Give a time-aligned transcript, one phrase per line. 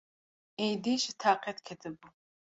[0.69, 2.07] Êdî ji taqet ketibû.